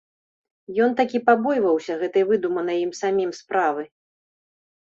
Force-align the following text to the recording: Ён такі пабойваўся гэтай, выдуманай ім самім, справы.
Ён 0.85 0.95
такі 1.01 1.19
пабойваўся 1.27 1.97
гэтай, 2.05 2.23
выдуманай 2.31 2.77
ім 2.87 2.91
самім, 3.01 3.31
справы. 3.41 3.83